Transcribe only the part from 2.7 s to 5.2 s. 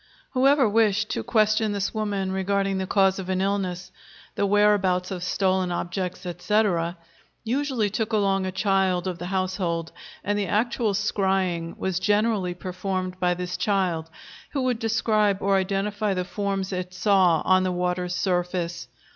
the cause of an illness, the whereabouts